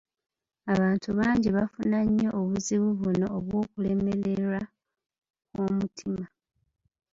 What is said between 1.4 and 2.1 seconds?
bafuna